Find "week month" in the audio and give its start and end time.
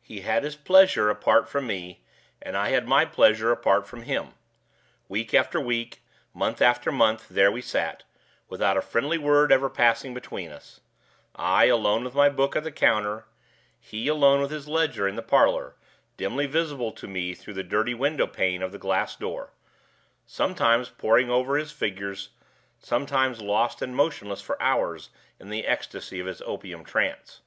5.60-6.62